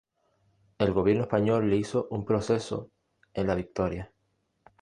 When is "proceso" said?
2.25-2.89